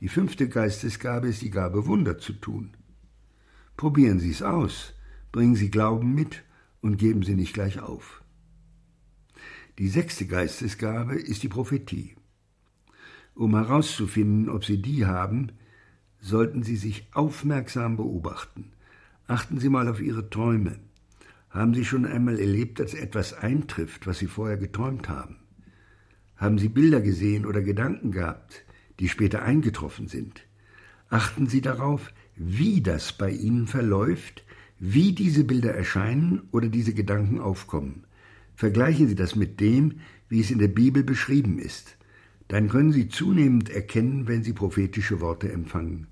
[0.00, 2.76] Die fünfte Geistesgabe ist die Gabe, Wunder zu tun.
[3.76, 4.94] Probieren Sie es aus,
[5.32, 6.44] bringen Sie Glauben mit
[6.80, 8.22] und geben Sie nicht gleich auf.
[9.78, 12.16] Die sechste Geistesgabe ist die Prophetie.
[13.34, 15.52] Um herauszufinden, ob Sie die haben,
[16.20, 18.72] sollten Sie sich aufmerksam beobachten.
[19.26, 20.78] Achten Sie mal auf Ihre Träume.
[21.56, 25.36] Haben Sie schon einmal erlebt, dass etwas eintrifft, was Sie vorher geträumt haben?
[26.36, 28.66] Haben Sie Bilder gesehen oder Gedanken gehabt,
[29.00, 30.42] die später eingetroffen sind?
[31.08, 34.44] Achten Sie darauf, wie das bei Ihnen verläuft,
[34.78, 38.04] wie diese Bilder erscheinen oder diese Gedanken aufkommen.
[38.54, 41.96] Vergleichen Sie das mit dem, wie es in der Bibel beschrieben ist.
[42.48, 46.06] Dann können Sie zunehmend erkennen, wenn Sie prophetische Worte empfangen.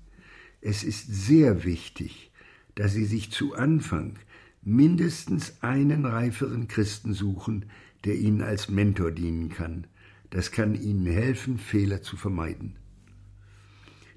[0.61, 2.31] Es ist sehr wichtig,
[2.73, 4.17] dass Sie sich zu Anfang
[4.65, 7.65] mindestens einen reiferen Christen suchen,
[8.03, 9.85] der Ihnen als Mentor dienen kann.
[10.31, 12.75] Das kann Ihnen helfen, Fehler zu vermeiden.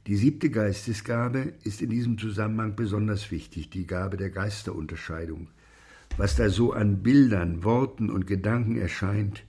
[0.07, 5.49] Die siebte Geistesgabe ist in diesem Zusammenhang besonders wichtig, die Gabe der Geisterunterscheidung.
[6.17, 9.45] Was da so an Bildern, Worten und Gedanken erscheint,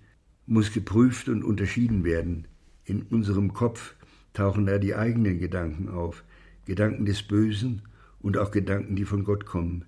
[0.45, 2.45] muss geprüft und unterschieden werden.
[2.83, 3.95] In unserem Kopf
[4.33, 6.25] tauchen da die eigenen Gedanken auf,
[6.65, 7.83] Gedanken des Bösen
[8.19, 9.85] und auch Gedanken, die von Gott kommen.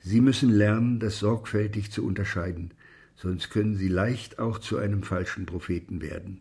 [0.00, 2.72] Sie müssen lernen, das sorgfältig zu unterscheiden,
[3.16, 6.40] sonst können Sie leicht auch zu einem falschen Propheten werden.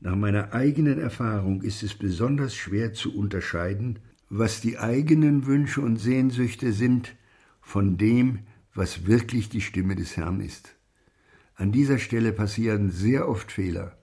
[0.00, 5.98] Nach meiner eigenen Erfahrung ist es besonders schwer zu unterscheiden, was die eigenen Wünsche und
[5.98, 7.14] Sehnsüchte sind
[7.60, 8.40] von dem,
[8.74, 10.74] was wirklich die Stimme des Herrn ist.
[11.54, 13.96] An dieser Stelle passieren sehr oft Fehler.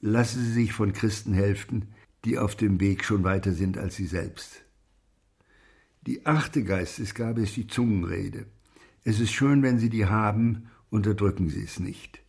[0.00, 1.88] Lassen Sie sich von Christen helfen,
[2.24, 4.64] die auf dem Weg schon weiter sind als Sie selbst.
[6.08, 8.46] Die achte Geistesgabe ist die Zungenrede.
[9.04, 12.22] Es ist schön, wenn Sie die haben, unterdrücken Sie es nicht.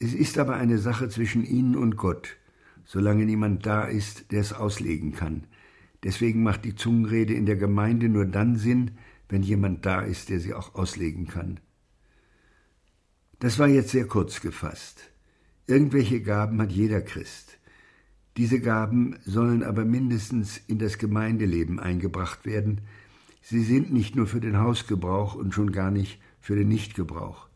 [0.00, 2.36] Es ist aber eine Sache zwischen ihnen und Gott,
[2.84, 5.44] solange niemand da ist, der es auslegen kann.
[6.02, 10.40] Deswegen macht die Zungenrede in der Gemeinde nur dann Sinn, wenn jemand da ist, der
[10.40, 11.60] sie auch auslegen kann.
[13.38, 15.12] Das war jetzt sehr kurz gefasst.
[15.68, 17.55] Irgendwelche Gaben hat jeder Christ.
[18.36, 22.82] Diese Gaben sollen aber mindestens in das Gemeindeleben eingebracht werden.
[23.40, 27.48] Sie sind nicht nur für den Hausgebrauch und schon gar nicht für den Nichtgebrauch.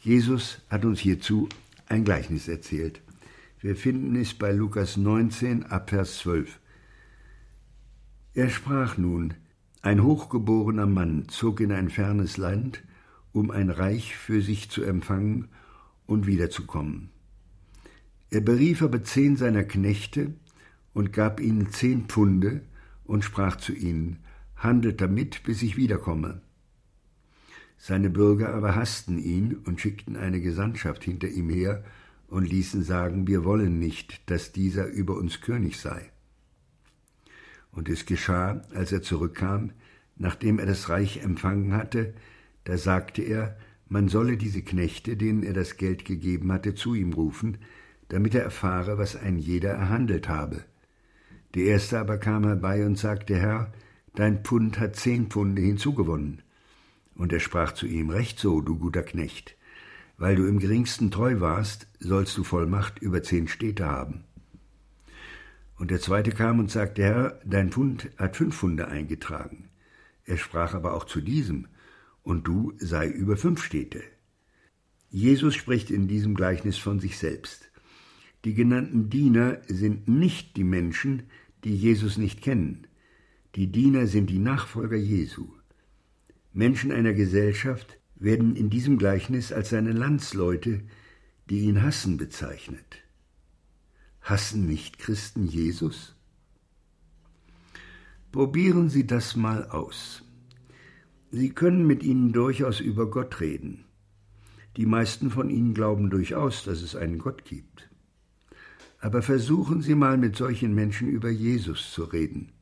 [0.00, 1.48] Jesus hat uns hierzu
[1.86, 3.00] ein Gleichnis erzählt.
[3.60, 6.58] Wir finden es bei Lukas 19 ab Vers 12.
[8.34, 9.34] Er sprach nun,
[9.82, 12.82] ein hochgeborener Mann zog in ein fernes Land,
[13.32, 15.48] um ein Reich für sich zu empfangen
[16.06, 17.10] und wiederzukommen.
[18.30, 20.34] Er berief aber zehn seiner Knechte
[20.92, 22.62] und gab ihnen zehn Pfunde
[23.04, 24.18] und sprach zu ihnen,
[24.56, 26.42] handelt damit, bis ich wiederkomme.
[27.78, 31.84] Seine Bürger aber hassten ihn und schickten eine Gesandtschaft hinter ihm her
[32.26, 36.10] und ließen sagen, wir wollen nicht, dass dieser über uns König sei.
[37.70, 39.70] Und es geschah, als er zurückkam,
[40.16, 42.14] nachdem er das Reich empfangen hatte,
[42.64, 43.56] da sagte er,
[43.88, 47.58] man solle diese Knechte, denen er das Geld gegeben hatte, zu ihm rufen,
[48.08, 50.64] damit er erfahre, was ein jeder erhandelt habe.
[51.54, 53.72] Der erste aber kam herbei und sagte, Herr,
[54.14, 56.42] dein Pfund hat zehn Pfunde hinzugewonnen.
[57.14, 59.56] Und er sprach zu ihm, Recht so, du guter Knecht.
[60.16, 64.24] Weil du im geringsten treu warst, sollst du Vollmacht über zehn Städte haben.
[65.76, 69.68] Und der zweite kam und sagte, Herr, dein Pfund hat fünf Pfunde eingetragen.
[70.24, 71.68] Er sprach aber auch zu diesem,
[72.22, 74.02] und du sei über fünf Städte.
[75.08, 77.67] Jesus spricht in diesem Gleichnis von sich selbst.
[78.44, 81.24] Die genannten Diener sind nicht die Menschen,
[81.64, 82.86] die Jesus nicht kennen.
[83.54, 85.48] Die Diener sind die Nachfolger Jesu.
[86.52, 90.82] Menschen einer Gesellschaft werden in diesem Gleichnis als seine Landsleute,
[91.50, 93.02] die ihn hassen, bezeichnet.
[94.20, 96.14] Hassen nicht Christen Jesus?
[98.30, 100.22] Probieren Sie das mal aus.
[101.30, 103.84] Sie können mit ihnen durchaus über Gott reden.
[104.76, 107.87] Die meisten von ihnen glauben durchaus, dass es einen Gott gibt.
[109.00, 112.52] Aber versuchen Sie mal mit solchen Menschen über Jesus zu reden.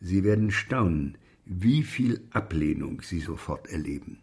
[0.00, 4.18] Sie werden staunen, wie viel Ablehnung Sie sofort erleben.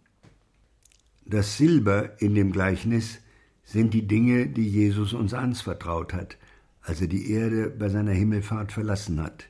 [1.26, 3.20] Das Silber in dem Gleichnis
[3.64, 6.38] sind die Dinge, die Jesus uns anvertraut hat,
[6.82, 9.48] als er die Erde bei seiner Himmelfahrt verlassen hat.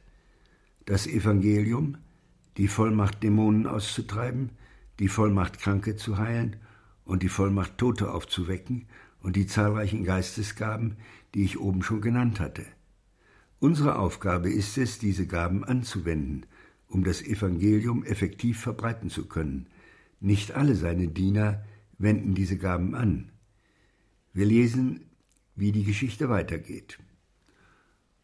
[0.85, 1.97] Das Evangelium,
[2.57, 4.49] die Vollmacht, Dämonen auszutreiben,
[4.99, 6.57] die Vollmacht, Kranke zu heilen
[7.05, 8.87] und die Vollmacht, Tote aufzuwecken
[9.21, 10.97] und die zahlreichen Geistesgaben,
[11.33, 12.65] die ich oben schon genannt hatte.
[13.59, 16.45] Unsere Aufgabe ist es, diese Gaben anzuwenden,
[16.87, 19.67] um das Evangelium effektiv verbreiten zu können.
[20.19, 21.63] Nicht alle seine Diener
[21.97, 23.31] wenden diese Gaben an.
[24.33, 25.01] Wir lesen,
[25.55, 26.99] wie die Geschichte weitergeht.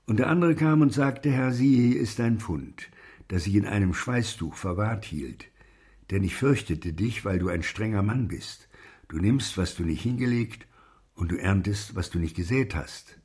[0.06, 2.90] Und der andere kam und sagte, Herr, siehe, hier ist ein Pfund,
[3.28, 5.46] das ich in einem Schweißtuch verwahrt hielt.
[6.12, 8.70] Denn ich fürchtete dich, weil du ein strenger Mann bist.
[9.08, 10.68] Du nimmst, was du nicht hingelegt,
[11.16, 13.20] und du erntest, was du nicht gesät hast.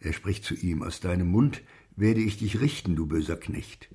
[0.00, 1.62] Er spricht zu ihm, aus deinem Mund
[1.96, 3.88] werde ich dich richten, du böser Knecht.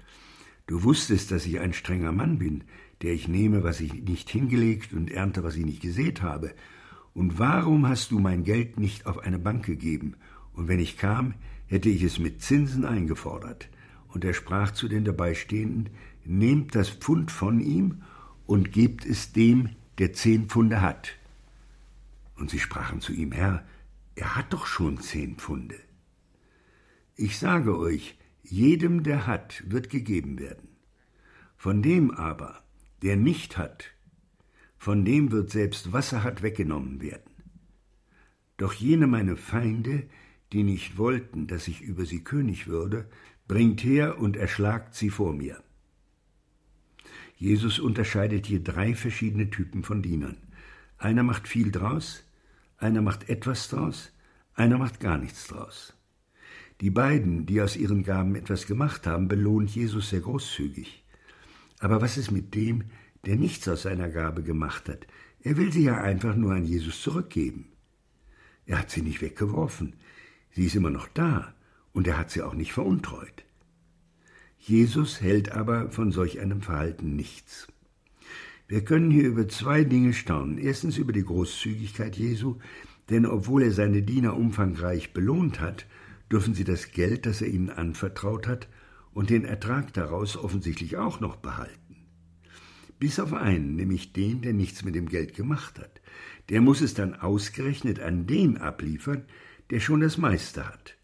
[0.68, 2.64] Du wusstest, dass ich ein strenger Mann bin,
[3.02, 6.54] der ich nehme, was ich nicht hingelegt und ernte, was ich nicht gesät habe.
[7.14, 10.16] Und warum hast du mein Geld nicht auf eine Bank gegeben?
[10.54, 11.34] Und wenn ich kam,
[11.68, 13.70] hätte ich es mit Zinsen eingefordert.
[14.08, 15.90] Und er sprach zu den Dabeistehenden,
[16.26, 18.04] Nehmt das Pfund von ihm
[18.46, 21.19] und gebt es dem, der zehn Pfunde hat.
[22.40, 23.68] Und sie sprachen zu ihm, Herr,
[24.16, 25.80] er hat doch schon zehn Pfunde.
[27.16, 30.70] Ich sage euch, jedem, der hat, wird gegeben werden.
[31.58, 32.64] Von dem aber,
[33.02, 33.92] der nicht hat,
[34.78, 37.34] von dem wird selbst was er hat weggenommen werden.
[38.56, 40.04] Doch jene meine Feinde,
[40.54, 43.10] die nicht wollten, dass ich über sie König würde,
[43.48, 45.62] bringt her und erschlagt sie vor mir.
[47.36, 50.38] Jesus unterscheidet hier drei verschiedene Typen von Dienern.
[50.98, 52.24] Einer macht viel draus,
[52.80, 54.12] einer macht etwas draus,
[54.56, 55.94] einer macht gar nichts draus.
[56.82, 61.04] Die beiden, die aus ihren Gaben etwas gemacht haben, belohnt Jesus sehr großzügig.
[61.80, 62.86] Aber was ist mit dem,
[63.26, 65.08] der nichts aus seiner Gabe gemacht hat?
[65.42, 67.68] Er will sie ja einfach nur an Jesus zurückgeben.
[68.66, 69.96] Er hat sie nicht weggeworfen,
[70.52, 71.54] Sie ist immer noch da
[71.94, 73.46] und er hat sie auch nicht veruntreut.
[74.58, 77.68] Jesus hält aber von solch einem Verhalten nichts.
[78.70, 80.60] Wir können hier über zwei Dinge staunen.
[80.60, 82.60] Erstens über die Großzügigkeit Jesu,
[83.10, 85.88] denn obwohl er seine Diener umfangreich belohnt hat,
[86.32, 88.68] dürfen sie das Geld, das er ihnen anvertraut hat,
[89.12, 91.96] und den Ertrag daraus offensichtlich auch noch behalten.
[93.00, 96.00] Bis auf einen, nämlich den, der nichts mit dem Geld gemacht hat.
[96.50, 99.24] Der muss es dann ausgerechnet an den abliefern,
[99.72, 100.96] der schon das meiste hat.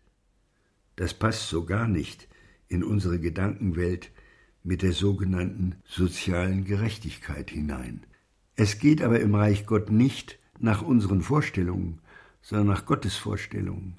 [0.98, 2.28] Das passt so gar nicht
[2.68, 4.12] in unsere Gedankenwelt
[4.66, 8.02] mit der sogenannten sozialen Gerechtigkeit hinein.
[8.56, 12.00] Es geht aber im Reich Gott nicht nach unseren Vorstellungen,
[12.42, 13.98] sondern nach Gottes Vorstellungen.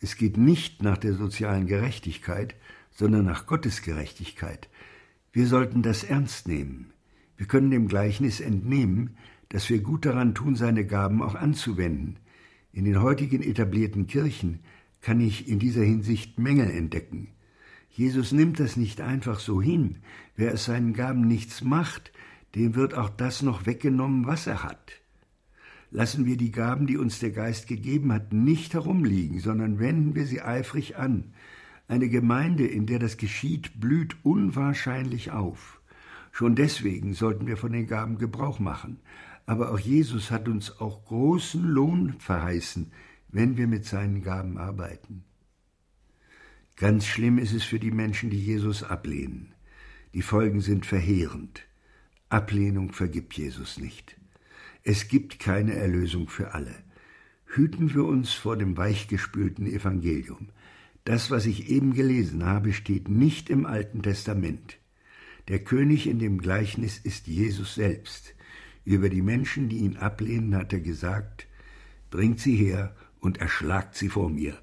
[0.00, 2.54] Es geht nicht nach der sozialen Gerechtigkeit,
[2.90, 4.68] sondern nach Gottes Gerechtigkeit.
[5.32, 6.92] Wir sollten das ernst nehmen.
[7.36, 9.16] Wir können dem Gleichnis entnehmen,
[9.48, 12.18] dass wir gut daran tun, seine Gaben auch anzuwenden,
[12.72, 14.60] in den heutigen etablierten Kirchen
[15.00, 17.28] kann ich in dieser Hinsicht Mängel entdecken.
[17.96, 19.96] Jesus nimmt das nicht einfach so hin.
[20.36, 22.12] Wer es seinen Gaben nichts macht,
[22.54, 24.92] dem wird auch das noch weggenommen, was er hat.
[25.90, 30.26] Lassen wir die Gaben, die uns der Geist gegeben hat, nicht herumliegen, sondern wenden wir
[30.26, 31.32] sie eifrig an.
[31.88, 35.80] Eine Gemeinde, in der das geschieht, blüht unwahrscheinlich auf.
[36.32, 38.98] Schon deswegen sollten wir von den Gaben Gebrauch machen
[39.46, 42.90] aber auch Jesus hat uns auch großen Lohn verheißen,
[43.28, 45.24] wenn wir mit seinen Gaben arbeiten.
[46.76, 49.54] Ganz schlimm ist es für die Menschen, die Jesus ablehnen.
[50.12, 51.62] Die Folgen sind verheerend.
[52.28, 54.16] Ablehnung vergibt Jesus nicht.
[54.82, 56.74] Es gibt keine Erlösung für alle.
[57.46, 60.50] Hüten wir uns vor dem weichgespülten Evangelium.
[61.04, 64.76] Das, was ich eben gelesen habe, steht nicht im Alten Testament.
[65.48, 68.34] Der König in dem Gleichnis ist Jesus selbst.
[68.84, 71.46] Über die Menschen, die ihn ablehnen, hat er gesagt,
[72.10, 74.58] bringt sie her und erschlagt sie vor mir.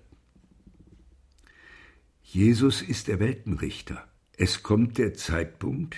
[2.34, 4.08] Jesus ist der Weltenrichter.
[4.36, 5.98] Es kommt der Zeitpunkt,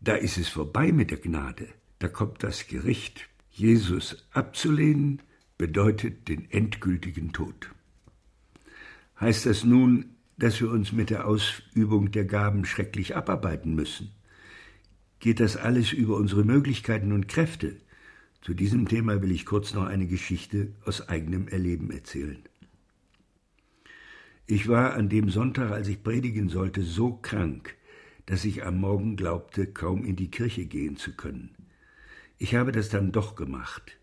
[0.00, 1.68] da ist es vorbei mit der Gnade,
[2.00, 3.28] da kommt das Gericht.
[3.48, 5.22] Jesus abzulehnen
[5.58, 7.70] bedeutet den endgültigen Tod.
[9.20, 14.10] Heißt das nun, dass wir uns mit der Ausübung der Gaben schrecklich abarbeiten müssen?
[15.20, 17.76] geht das alles über unsere Möglichkeiten und Kräfte,
[18.40, 22.42] Zu diesem Thema will ich kurz noch eine Geschichte aus eigenem Erleben erzählen.
[24.54, 27.74] Ich war an dem Sonntag, als ich predigen sollte, so krank,
[28.26, 31.54] dass ich am Morgen glaubte, kaum in die Kirche gehen zu können.
[32.36, 33.96] Ich habe das dann doch gemacht.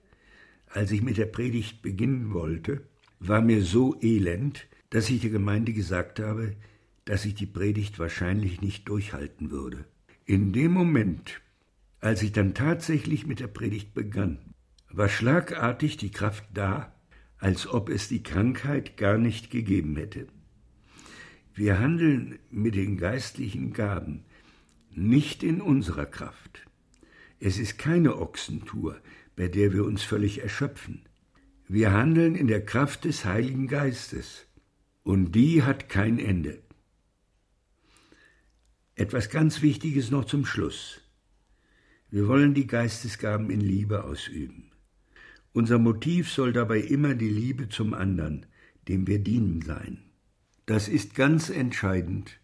[0.66, 2.82] Als ich mit der Predigt beginnen wollte,
[3.20, 6.56] war mir so elend, dass ich der Gemeinde gesagt habe,
[7.06, 9.86] dass ich die Predigt wahrscheinlich nicht durchhalten würde.
[10.26, 11.42] In dem Moment,
[12.00, 14.40] als ich dann tatsächlich mit der Predigt begann,
[14.90, 16.92] war schlagartig die Kraft da,
[17.38, 20.26] als ob es die Krankheit gar nicht gegeben hätte.
[21.60, 24.24] Wir handeln mit den geistlichen Gaben
[24.92, 26.66] nicht in unserer Kraft.
[27.42, 29.02] Es ist keine Ochsentour,
[29.36, 31.02] bei der wir uns völlig erschöpfen.
[31.68, 34.46] Wir handeln in der Kraft des Heiligen Geistes,
[35.04, 36.64] und die hat kein Ende.
[38.96, 41.02] Etwas ganz Wichtiges noch zum Schluss.
[42.10, 44.72] Wir wollen die Geistesgaben in Liebe ausüben.
[45.52, 48.46] Unser Motiv soll dabei immer die Liebe zum anderen,
[48.88, 50.09] dem wir dienen sein.
[50.70, 52.40] Das ist ganz entscheidend.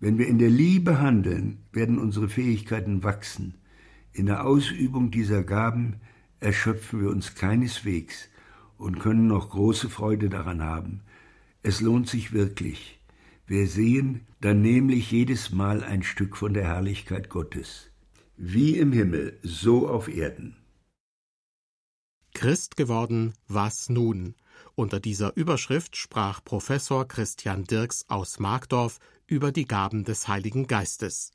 [0.00, 3.60] Wenn wir in der Liebe handeln, werden unsere Fähigkeiten wachsen.
[4.12, 6.00] In der Ausübung dieser Gaben
[6.40, 8.28] erschöpfen wir uns keineswegs
[8.76, 11.02] und können noch große Freude daran haben.
[11.62, 12.98] Es lohnt sich wirklich.
[13.46, 17.92] Wir sehen dann nämlich jedes Mal ein Stück von der Herrlichkeit Gottes.
[18.36, 20.56] Wie im Himmel, so auf Erden.
[22.34, 24.34] Christ geworden, was nun?
[24.80, 31.32] Unter dieser Überschrift sprach Professor Christian Dirks aus Markdorf über die Gaben des Heiligen Geistes.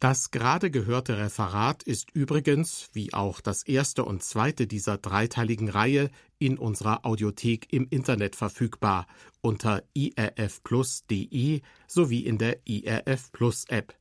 [0.00, 6.10] Das gerade gehörte Referat ist übrigens, wie auch das erste und zweite dieser dreiteiligen Reihe,
[6.40, 9.06] in unserer Audiothek im Internet verfügbar
[9.42, 13.94] unter irfplus.de sowie in der IRF Plus App.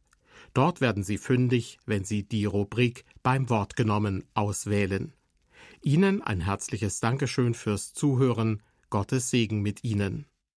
[0.56, 5.14] Dort werden Sie fündig, wenn Sie die Rubrik beim Wort genommen auswählen.
[5.86, 8.64] Ihnen ein herzliches Dankeschön fürs Zuhören.
[8.90, 10.26] Gottes Segen mit Ihnen.